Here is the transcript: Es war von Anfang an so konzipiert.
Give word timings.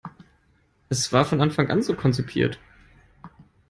Es 0.89 1.13
war 1.13 1.25
von 1.25 1.41
Anfang 1.41 1.69
an 1.69 1.83
so 1.83 1.93
konzipiert. 1.93 2.57